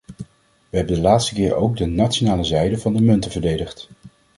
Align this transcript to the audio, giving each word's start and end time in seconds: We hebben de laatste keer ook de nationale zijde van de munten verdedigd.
We 0.69 0.77
hebben 0.77 0.95
de 0.95 1.01
laatste 1.01 1.33
keer 1.35 1.55
ook 1.55 1.77
de 1.77 1.85
nationale 1.85 2.43
zijde 2.43 2.77
van 2.77 2.93
de 2.93 3.01
munten 3.01 3.31
verdedigd. 3.31 3.89